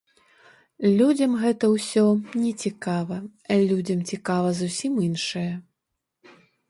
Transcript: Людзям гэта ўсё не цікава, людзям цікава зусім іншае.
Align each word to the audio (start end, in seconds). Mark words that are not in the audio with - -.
Людзям 1.01 1.33
гэта 1.43 1.65
ўсё 1.75 2.05
не 2.45 2.51
цікава, 2.63 3.19
людзям 3.73 3.99
цікава 4.13 4.49
зусім 4.61 4.93
іншае. 5.09 5.51